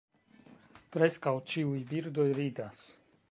[0.95, 2.85] Preskaŭ ĉiuj birdoj ridas.